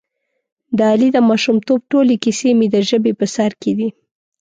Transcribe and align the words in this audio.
د 0.77 0.79
علي 0.91 1.09
د 1.13 1.17
ماشومتوب 1.29 1.79
ټولې 1.91 2.15
کیسې 2.23 2.49
مې 2.57 2.67
د 2.73 2.77
ژبې 2.89 3.11
په 3.19 3.25
سر 3.35 3.51
کې 3.61 3.71
دي. 3.77 3.89